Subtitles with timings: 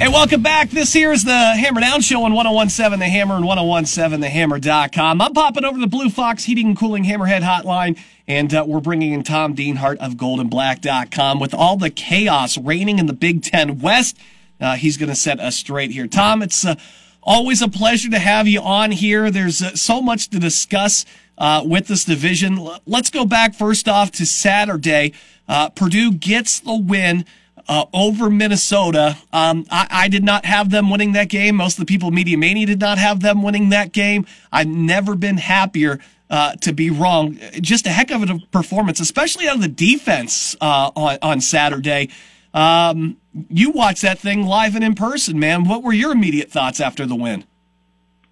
[0.00, 0.70] Hey, welcome back.
[0.70, 5.20] This here is the Hammer Down Show on 1017 The Hammer and 1017TheHammer.com.
[5.20, 8.80] I'm popping over to the Blue Fox Heating and Cooling Hammerhead Hotline, and uh, we're
[8.80, 11.38] bringing in Tom Dienhart of GoldenBlack.com.
[11.38, 14.16] with all the chaos reigning in the Big Ten West.
[14.58, 16.06] Uh, he's going to set us straight here.
[16.06, 16.76] Tom, it's uh,
[17.22, 19.30] always a pleasure to have you on here.
[19.30, 21.04] There's uh, so much to discuss
[21.36, 22.66] uh, with this division.
[22.86, 25.12] Let's go back first off to Saturday.
[25.46, 27.26] Uh, Purdue gets the win
[27.70, 29.16] uh, over Minnesota.
[29.32, 31.54] Um, I, I, did not have them winning that game.
[31.54, 34.26] Most of the people, Media Mania, did not have them winning that game.
[34.50, 37.38] I've never been happier uh, to be wrong.
[37.60, 42.08] Just a heck of a performance, especially out of the defense uh, on, on Saturday.
[42.52, 45.62] Um, you watched that thing live and in person, man.
[45.68, 47.44] What were your immediate thoughts after the win?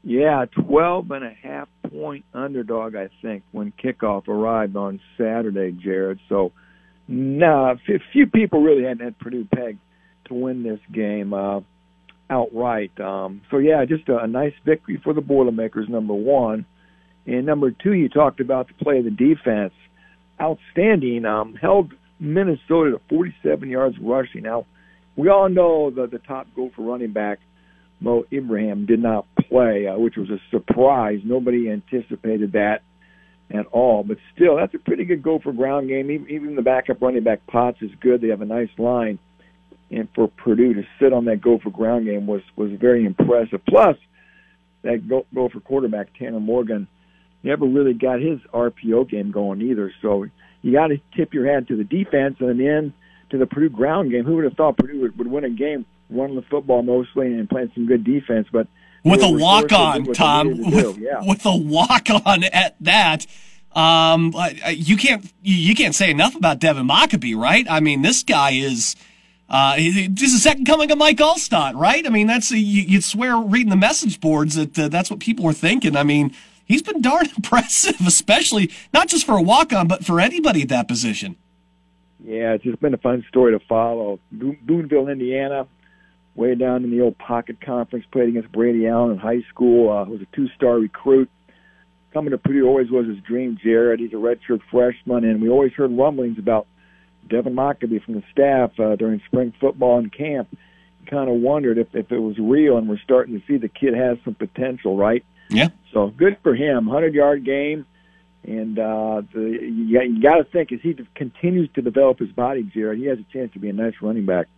[0.03, 6.19] Yeah, 12 and a half point underdog, I think, when kickoff arrived on Saturday, Jared.
[6.29, 6.51] So,
[7.09, 7.75] nah,
[8.13, 9.81] few people really had had Purdue pegged
[10.27, 11.61] to win this game uh,
[12.31, 12.99] outright.
[13.01, 15.89] Um, so yeah, just a, a nice victory for the Boilermakers.
[15.89, 16.67] Number one,
[17.27, 19.73] and number two, you talked about the play of the defense,
[20.41, 21.25] outstanding.
[21.25, 24.43] Um, held Minnesota to 47 yards rushing.
[24.43, 24.67] Now,
[25.17, 27.39] we all know that the top Gopher running back
[28.01, 31.21] Mo Ibrahim did not play, uh, which was a surprise.
[31.25, 32.83] Nobody anticipated that
[33.51, 34.03] at all.
[34.03, 36.11] But still, that's a pretty good Gopher ground game.
[36.11, 38.21] Even, even the backup running back Potts is good.
[38.21, 39.19] They have a nice line,
[39.91, 43.61] and for Purdue to sit on that Gopher ground game was was very impressive.
[43.67, 43.97] Plus,
[44.83, 46.87] that go Gopher quarterback Tanner Morgan
[47.43, 49.93] never really got his RPO game going either.
[50.03, 50.27] So
[50.63, 52.93] you got to tip your hat to the defense and then
[53.31, 54.25] to the Purdue ground game.
[54.25, 57.49] Who would have thought Purdue would, would win a game running the football mostly and
[57.49, 58.49] playing some good defense?
[58.53, 58.67] But
[59.05, 61.23] with a walk on, Tom, with, yeah.
[61.27, 63.27] with a walk on at that.
[63.73, 64.35] Um,
[64.71, 67.67] you can't you can't say enough about Devin Mockobee, right?
[67.69, 68.97] I mean, this guy is
[69.49, 72.07] uh, he's the second coming of Mike Alstott, right?
[72.07, 75.45] I mean, that's you, would swear reading the message boards that uh, that's what people
[75.45, 75.97] were thinking.
[75.97, 80.21] I mean, he's been darn impressive, especially not just for a walk on, but for
[80.21, 81.37] anybody at that position.
[82.23, 84.19] Yeah, it's just been a fun story to follow.
[84.33, 85.67] Boonville, Indiana,
[86.39, 89.91] way down in the old pocket conference, played against Brady Allen in high school.
[89.91, 91.29] Uh, was a two-star recruit.
[92.15, 94.01] Coming to Purdue always was his dream, Jared.
[94.01, 96.67] He's a redshirt freshman, and we always heard rumblings about
[97.29, 100.49] Devin Mockobee from the staff uh, during spring football and camp.
[101.07, 103.95] Kind of wondered if, if it was real, and we're starting to see the kid
[103.95, 105.25] has some potential, right?
[105.51, 105.69] Yeah.
[105.93, 106.87] So good for him.
[106.87, 107.85] Hundred yard game,
[108.45, 112.63] and uh, the, you, you got to think as he continues to develop his body,
[112.63, 114.49] Jared, he has a chance to be a nice running back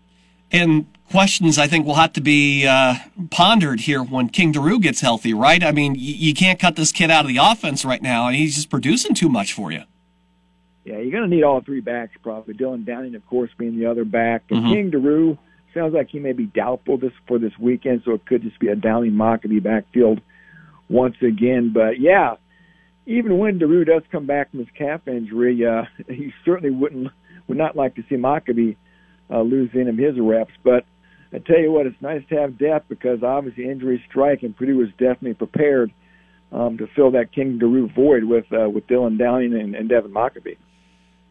[0.52, 2.94] and questions I think will have to be uh,
[3.30, 5.62] pondered here when King Doerue gets healthy, right?
[5.62, 8.36] I mean, y- you can't cut this kid out of the offense right now, and
[8.36, 9.82] he's just producing too much for you.
[10.84, 12.54] Yeah, you're going to need all three backs probably.
[12.54, 14.44] Dylan Downing, of course, being the other back.
[14.50, 14.72] And mm-hmm.
[14.72, 15.38] King Doerue
[15.74, 18.68] sounds like he may be doubtful this for this weekend, so it could just be
[18.68, 20.20] a Downing Mockobee backfield
[20.88, 21.72] once again.
[21.72, 22.36] But yeah,
[23.06, 27.10] even when Doerue does come back from his calf injury, uh, he certainly wouldn't
[27.46, 28.76] would not like to see Mockobee–
[29.30, 30.52] uh, of his reps.
[30.62, 30.84] But
[31.32, 34.78] I tell you what, it's nice to have depth because obviously injuries strike, and Purdue
[34.78, 35.92] was definitely prepared
[36.52, 40.12] um, to fill that King Doerue void with uh, with Dylan Downing and, and Devin
[40.12, 40.56] Mockobee.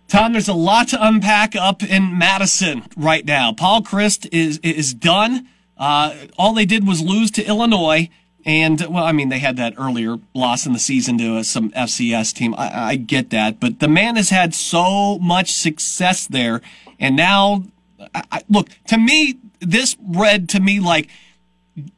[0.08, 3.54] Tom, there's a lot to unpack up in Madison right now.
[3.54, 5.48] Paul Chryst is is done.
[5.78, 8.10] Uh, all they did was lose to Illinois.
[8.46, 11.72] And well, I mean, they had that earlier loss in the season to uh, some
[11.72, 12.56] FCS team.
[12.58, 16.62] I, I, get that, but the man has had so much success there,
[17.00, 17.66] and now
[18.14, 21.10] I, look, to me, this read to me like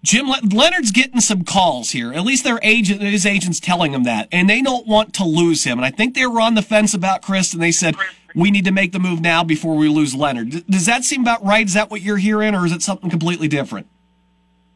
[0.03, 2.13] Jim Le- Leonhard's getting some calls here.
[2.13, 5.63] At least their agent, his agent's telling him that, and they don't want to lose
[5.63, 5.77] him.
[5.77, 7.95] And I think they were on the fence about Chryst, and they said
[8.35, 10.65] we need to make the move now before we lose Leonhard.
[10.67, 11.65] Does that seem about right?
[11.65, 13.87] Is that what you're hearing, or is it something completely different?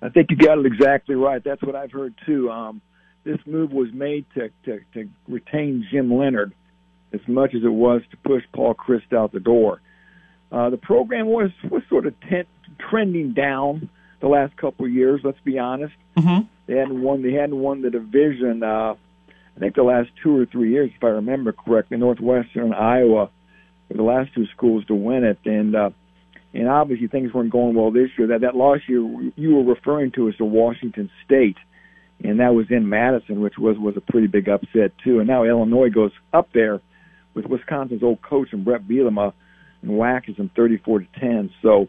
[0.01, 1.43] I think you got it exactly right.
[1.43, 2.51] That's what I've heard too.
[2.51, 2.81] Um,
[3.23, 6.53] this move was made to, to to retain Jim Leonhard
[7.13, 9.81] as much as it was to push Paul Chryst out the door.
[10.51, 12.47] Uh, the program was was sort of tent,
[12.89, 13.89] trending down
[14.21, 15.21] the last couple of years.
[15.23, 15.93] Let's be honest.
[16.17, 16.45] Mm-hmm.
[16.67, 17.21] They hadn't won.
[17.21, 18.63] They hadn't won the division.
[18.63, 18.95] Uh,
[19.55, 23.29] I think the last two or three years, if I remember correctly, Northwestern and Iowa
[23.89, 25.89] were the last two schools to win it, and uh,
[26.53, 28.27] and obviously things weren't going well this year.
[28.27, 29.01] That that last year
[29.35, 31.57] you were referring to as the Washington State,
[32.23, 35.19] and that was in Madison, which was was a pretty big upset too.
[35.19, 36.81] And now Illinois goes up there
[37.33, 39.33] with Wisconsin's old coach and Bret Bielema
[39.85, 41.51] and whacks them 34 to 10.
[41.61, 41.87] So,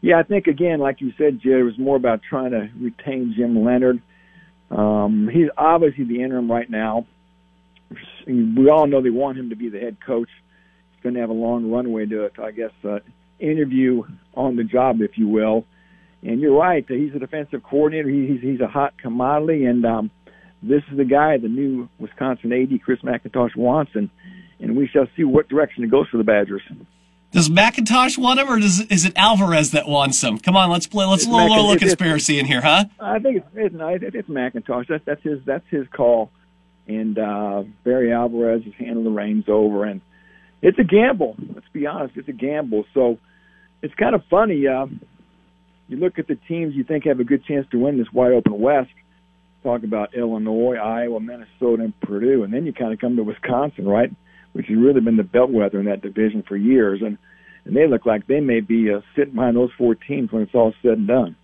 [0.00, 3.34] yeah, I think again, like you said, Jed, it was more about trying to retain
[3.36, 4.00] Jim Leonhard.
[4.70, 7.06] Um, he's obviously the interim right now.
[8.26, 10.28] We all know they want him to be the head coach.
[10.92, 12.98] He's going to have a long runway to, it, I guess, uh,
[13.38, 14.02] interview
[14.34, 15.64] on the job, if you will.
[16.22, 16.84] And you're right.
[16.86, 18.08] He's a defensive coordinator.
[18.08, 20.10] He's he's a hot commodity, and um,
[20.60, 24.10] this is the guy the new Wisconsin AD Chris McIntosh wants, and
[24.58, 26.62] and we shall see what direction it goes for the Badgers.
[27.30, 30.38] Does McIntosh want him, or does is it Alvarez that wants him?
[30.38, 31.04] Come on, let's play.
[31.04, 32.86] Let's a little, little conspiracy in here, huh?
[32.98, 34.86] I think it's it's, it's McIntosh.
[34.88, 36.30] That's that's his that's his call,
[36.86, 40.00] and uh, Barry Alvarez has handed the reins over, and
[40.62, 41.36] it's a gamble.
[41.54, 42.86] Let's be honest, it's a gamble.
[42.94, 43.18] So
[43.82, 44.66] it's kind of funny.
[44.66, 44.86] Uh,
[45.86, 48.32] you look at the teams you think have a good chance to win this wide
[48.32, 48.90] open West.
[49.62, 53.86] Talk about Illinois, Iowa, Minnesota, and Purdue, and then you kind of come to Wisconsin,
[53.86, 54.10] right?
[54.52, 57.18] Which has really been the bellwether in that division for years, and
[57.64, 60.54] and they look like they may be uh, sitting behind those four teams when it's
[60.54, 61.36] all said and done.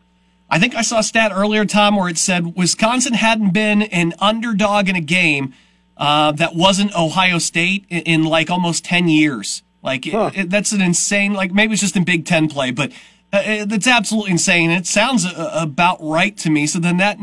[0.51, 4.15] I think I saw a stat earlier, Tom, where it said Wisconsin hadn't been an
[4.21, 5.53] underdog in a game
[5.97, 9.63] uh, that wasn't Ohio State in, in, like almost ten years.
[9.83, 10.31] Like huh.
[10.35, 11.35] it, it, that's an insane.
[11.35, 12.93] Like maybe it's just in Big Ten play, but
[13.33, 14.71] uh, it, absolutely insane.
[14.71, 16.67] It sounds uh, about right to me.
[16.67, 17.19] So then that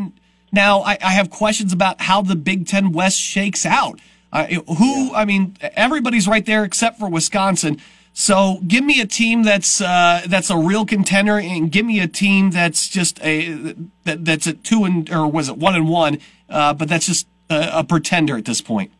[0.51, 3.99] now I, I have questions about how the Big Ten West shakes out.
[4.31, 5.11] Uh, who, yeah.
[5.13, 7.81] I mean, everybody's right there except for Wisconsin.
[8.13, 12.07] So give me a team that's uh, that's a real contender, and give me a
[12.07, 13.73] team that's just a
[14.03, 16.19] that, that's a two and or was it one and one,
[16.49, 18.91] uh, but that's just a, a, pretender at this point.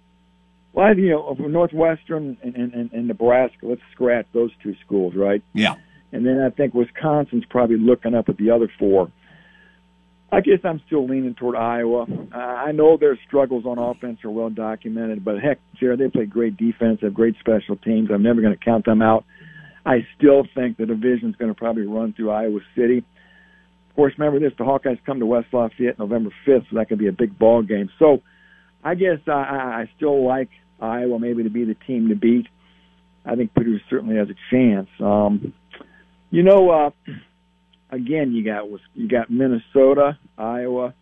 [0.71, 3.57] Well, you know, Northwestern and, and, and Nebraska.
[3.65, 5.43] Let's scratch those two schools, right?
[5.53, 5.75] Yeah.
[6.13, 9.11] And then I think Wisconsin's probably looking up at the other four.
[10.33, 12.05] I guess I'm still leaning toward Iowa.
[12.33, 16.55] I know their struggles on offense are well documented, but heck, Jared, they play great
[16.55, 18.09] defense, have great special teams.
[18.13, 19.25] I'm never going to count them out.
[19.85, 22.99] I still think the division's going to probably run through Iowa City.
[23.89, 26.99] Of course, remember this: the Hawkeyes come to West Lafayette November 5th, so that could
[26.99, 27.89] be a big ball game.
[27.99, 28.21] So,
[28.83, 30.49] I guess I, I still like
[30.79, 32.47] Iowa maybe to be the team to beat.
[33.25, 34.87] I think Purdue certainly has a chance.
[34.99, 35.53] Um,
[36.29, 36.89] you know, uh,
[37.91, 40.93] again, you got you got Minnesota, Iowa,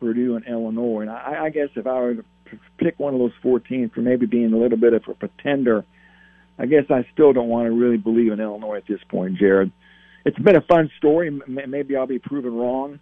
[0.00, 1.02] Purdue, and Illinois.
[1.02, 2.24] And I, I guess if I were to
[2.78, 5.84] pick one of those four teams for maybe being a little bit of a pretender,
[6.58, 9.72] I guess I still don't want to really believe in Illinois at this point, Jared.
[10.24, 11.30] It's been a fun story.
[11.46, 12.98] Maybe I'll be proven wrong.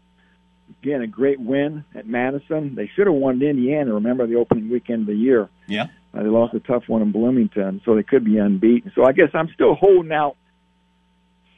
[0.83, 2.75] Again, a great win at Madison.
[2.75, 3.95] They should have won at Indiana.
[3.95, 5.49] Remember the opening weekend of the year?
[5.69, 5.87] Yeah.
[6.15, 8.91] Uh, they lost a tough one in Bloomington, so they could be unbeaten.
[8.95, 10.37] So I guess I'm still holding out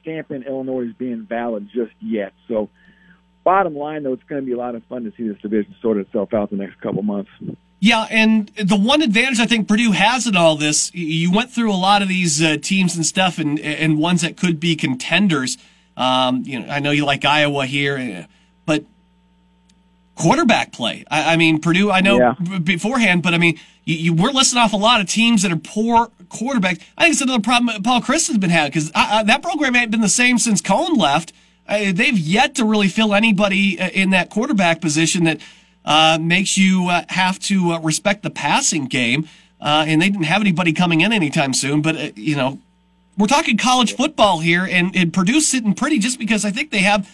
[0.04, 2.34] stamping Illinois as being valid just yet.
[2.46, 2.68] So,
[3.42, 5.74] bottom line, though, it's going to be a lot of fun to see this division
[5.80, 7.30] sort itself out the next couple months.
[7.80, 11.72] Yeah, and the one advantage I think Purdue has in all this, you went through
[11.72, 15.58] a lot of these uh, teams and stuff, and and ones that could be contenders.
[15.96, 18.26] Um, you know, I know you like Iowa here, uh,
[18.64, 18.84] but
[20.14, 21.04] quarterback play.
[21.10, 21.90] I, I mean, Purdue.
[21.90, 22.58] I know yeah.
[22.58, 25.56] beforehand, but I mean, you, you, we're listing off a lot of teams that are
[25.56, 26.80] poor quarterbacks.
[26.96, 30.00] I think it's another problem Paul Chryst has been having because that program ain't been
[30.00, 31.32] the same since Coan left.
[31.68, 35.40] They've yet to really fill anybody uh, in that quarterback position that
[35.84, 39.28] uh, makes you uh, have to uh, respect the passing game.
[39.60, 41.80] And they didn't have anybody coming in anytime soon.
[41.80, 42.58] But you know,
[43.16, 46.80] we're talking college football here, and, and Purdue's sitting pretty just because I think they
[46.80, 47.08] have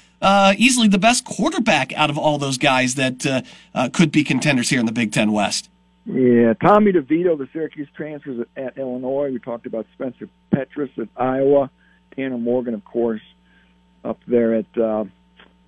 [0.59, 3.45] easily the best quarterback out of all those guys that
[3.93, 5.69] could be contenders here in the Big Ten West.
[6.13, 9.31] Yeah, Tommy DeVito, the Syracuse transfers at, at Illinois.
[9.31, 11.71] We talked about Spencer Petras at Iowa,
[12.17, 13.21] Tanner Morgan, of course,
[14.05, 15.05] up there at uh,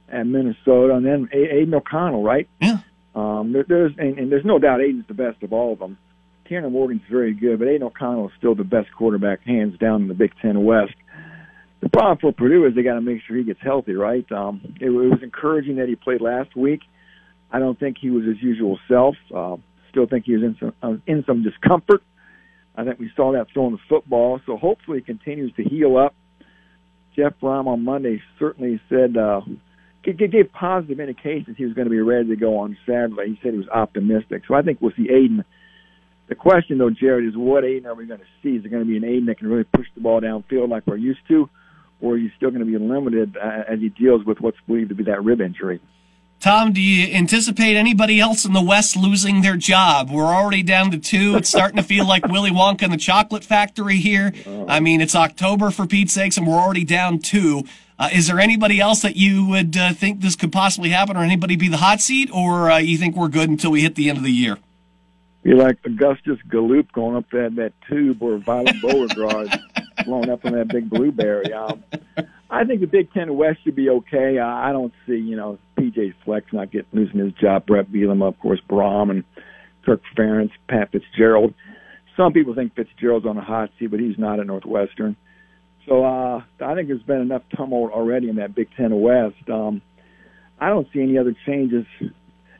[0.08, 2.48] at Minnesota, and then Aidan O'Connell, right?
[2.60, 2.78] Yeah.
[3.14, 5.96] Um, there, there's and, and there's no doubt Aidan's the best of all of them.
[6.48, 10.08] Tanner Morgan's very good, but Aidan O'Connell is still the best quarterback, hands down, in
[10.08, 10.94] the Big Ten West.
[11.80, 14.30] The problem for Purdue is they got to make sure he gets healthy, right?
[14.32, 16.80] Um, it, it was encouraging that he played last week.
[17.50, 19.14] I don't think he was his usual self.
[19.34, 19.56] Uh,
[19.92, 22.02] still think he was in some uh, in some discomfort.
[22.74, 24.40] I think we saw that throwing the football.
[24.46, 26.14] So hopefully he continues to heal up.
[27.14, 29.42] Jeff Brohm on Monday certainly said uh,
[30.02, 33.30] gave positive indications he was going to be ready to go on Saturday.
[33.30, 34.42] He said he was optimistic.
[34.48, 35.44] So I think we'll see Aidan.
[36.28, 38.56] The question though, Jared, is what Aidan are we going to see?
[38.56, 40.86] Is it going to be an Aidan that can really push the ball downfield like
[40.86, 41.50] we're used to,
[42.00, 44.88] or are you still going to be limited uh, as he deals with what's believed
[44.88, 45.80] to be that rib injury?
[46.42, 50.10] Tom, do you anticipate anybody else in the West losing their job?
[50.10, 51.36] We're already down to two.
[51.36, 54.32] It's starting to feel like Willy Wonka and the Chocolate Factory here.
[54.66, 57.62] I mean, it's October for Pete's sakes, and we're already down two.
[57.96, 61.20] Uh, is there anybody else that you would uh, think this could possibly happen, or
[61.20, 64.08] anybody be the hot seat, or uh, you think we're good until we hit the
[64.08, 64.58] end of the year?
[65.44, 69.60] Be like Augustus Galloop going up that that tube where Violet Beauregarde
[70.04, 71.52] blown up in that big blueberry.
[72.52, 74.38] I think the Big Ten West should be okay.
[74.38, 77.64] Uh, I don't see, you know, PJ Fleck not getting losing his job.
[77.64, 79.24] Bret Bielema, of course, Brohm and
[79.86, 81.54] Kirk Ferentz, Pat Fitzgerald.
[82.14, 85.16] Some people think Fitzgerald's on a hot seat, but he's not at Northwestern.
[85.88, 89.48] So uh, I think there's been enough tumult already in that Big Ten West.
[89.50, 89.80] Um,
[90.60, 91.86] I don't see any other changes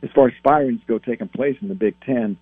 [0.01, 2.37] as far as firings go taking place in the Big Ten.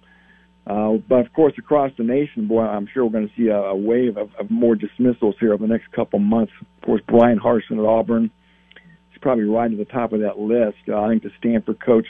[0.66, 3.76] But of course, across the nation, boy, I'm sure we're going to see a, a
[3.76, 6.54] wave of, of more dismissals here over the next couple months.
[6.62, 8.32] Of course, Bryan Harsin at Auburn
[8.76, 10.78] is probably right at the top of that list.
[10.88, 12.08] Uh, I think the Stanford coach,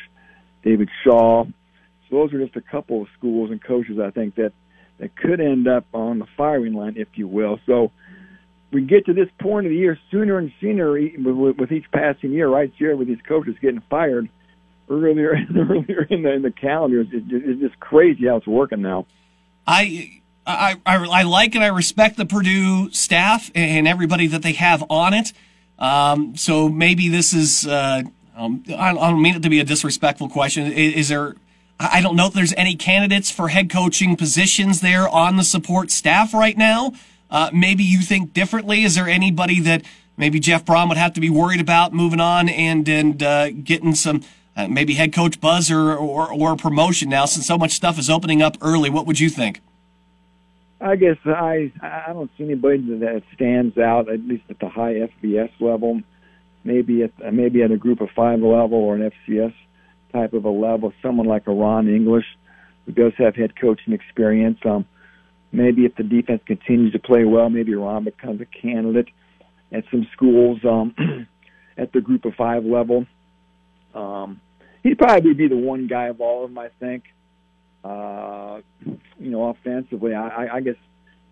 [0.63, 1.45] David Shaw.
[2.09, 4.51] So those are just a couple of schools and coaches I think that
[4.99, 7.59] that could end up on the firing line, if you will.
[7.65, 7.91] So
[8.71, 12.31] we get to this point of the year sooner and sooner with, with each passing
[12.31, 14.29] year, right, Jared, with these coaches getting fired
[14.91, 17.01] earlier and earlier in the, in the calendar.
[17.01, 19.07] It's, it's just crazy how it's working now.
[19.65, 24.53] I, I, I, I like and I respect the Purdue staff and everybody that they
[24.53, 25.33] have on it.
[25.79, 28.03] Um, so maybe this is, uh,
[28.35, 30.71] um, I don't mean it to be a disrespectful question.
[30.71, 31.35] Is, is there,
[31.79, 35.89] I don't know if there's any candidates for head coaching positions there on the support
[35.89, 36.93] staff right now.
[37.29, 38.83] Uh, maybe you think differently.
[38.83, 39.83] Is there anybody that
[40.17, 43.95] maybe Jeff Brohm would have to be worried about moving on and and uh, getting
[43.95, 44.21] some
[44.55, 48.09] uh, maybe head coach buzz or, or or promotion now since so much stuff is
[48.09, 48.89] opening up early?
[48.89, 49.61] What would you think?
[50.81, 54.93] I guess I I don't see anybody that stands out at least at the high
[54.93, 56.01] FBS level.
[56.63, 59.53] Maybe at maybe at a group of five level or an FCS
[60.11, 62.25] type of a level, someone like a Ron English,
[62.85, 64.59] who does have head coaching experience.
[64.65, 64.85] Um,
[65.51, 69.07] maybe if the defense continues to play well, maybe Ron becomes a candidate
[69.71, 70.93] at some schools um,
[71.77, 73.05] at the group of five level.
[73.93, 74.41] Um,
[74.83, 77.03] he'd probably be the one guy of all of them, I think.
[77.83, 80.75] Uh, you know, offensively, I, I, guess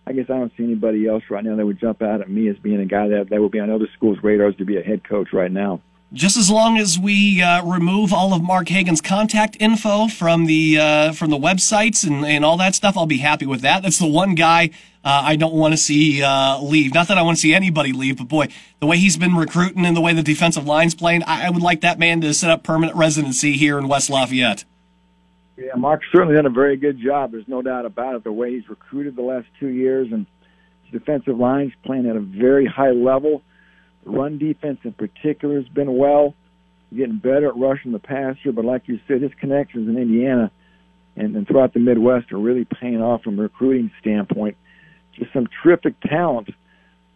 [0.07, 2.47] I guess I don't see anybody else right now that would jump out at me
[2.47, 4.81] as being a guy that that would be on other schools' radars to be a
[4.81, 9.01] head coach right now just as long as we uh, remove all of Mark Hagen's
[9.01, 13.19] contact info from the uh, from the websites and, and all that stuff, I'll be
[13.19, 13.83] happy with that.
[13.83, 14.71] That's the one guy
[15.03, 16.93] uh, I don't want to see uh, leave.
[16.93, 18.47] Not that I want to see anybody leave, but boy,
[18.79, 21.61] the way he's been recruiting and the way the defensive line's playing, I, I would
[21.61, 24.65] like that man to set up permanent residency here in West Lafayette.
[25.55, 27.31] Yeah, Mark's certainly done a very good job.
[27.31, 28.23] There's no doubt about it.
[28.23, 30.25] The way he's recruited the last two years and
[30.83, 33.41] his defensive line's playing at a very high level
[34.05, 36.33] run defense in particular has been well,
[36.95, 38.51] getting better at rushing the passer.
[38.51, 40.51] But like you said, his connections in Indiana
[41.15, 44.57] and, and throughout the Midwest are really paying off from a recruiting standpoint.
[45.19, 46.49] Just some terrific talent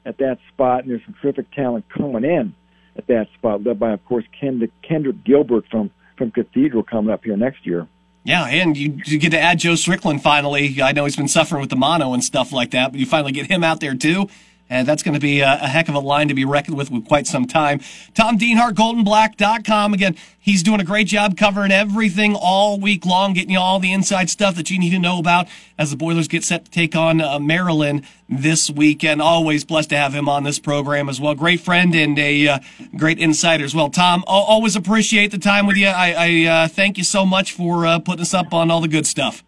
[0.05, 2.53] at that spot, and there's some terrific talent coming in
[2.95, 7.23] at that spot, led by, of course, Kendrick, Kendrick Gilbert from from Cathedral coming up
[7.23, 7.87] here next year.
[8.23, 10.81] Yeah, and you, you get to add Joe Strickland finally.
[10.81, 13.31] I know he's been suffering with the mono and stuff like that, but you finally
[13.31, 14.29] get him out there too.
[14.73, 16.89] And that's going to be a, a, heck of a line to be reckoned with
[16.89, 17.79] with quite some time.
[18.15, 19.93] Tom Dienhart, goldenblack.com.
[19.93, 23.93] Again, he's doing a great job covering everything all week long, getting you all the
[23.93, 26.95] inside stuff that you need to know about as the Boilers get set to take
[26.95, 29.21] on uh, Maryland this weekend.
[29.21, 31.35] Always blessed to have him on this program as well.
[31.35, 32.59] Great friend and a uh,
[32.97, 33.91] great insider as well.
[33.91, 35.85] Tom, always appreciate the time with you.
[35.85, 38.87] I, I uh, thank you so much for uh, putting us up on all the
[38.87, 39.43] good stuff.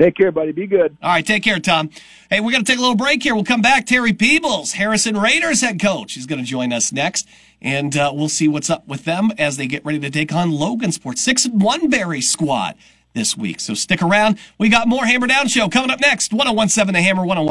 [0.00, 0.52] Take care, buddy.
[0.52, 0.96] Be good.
[1.02, 1.90] All right, take care, Tom.
[2.30, 3.34] Hey, we're going to take a little break here.
[3.34, 3.84] We'll come back.
[3.84, 7.28] Terry Peebles, Harrison Raiders head coach, is going to join us next,
[7.60, 10.52] and uh, we'll see what's up with them as they get ready to take on
[10.52, 12.76] Logansport's six and one Berry squad
[13.12, 13.60] this week.
[13.60, 14.38] So stick around.
[14.56, 16.32] We got more Hammer Down show coming up next.
[16.32, 17.44] 1017 The Hammer 101.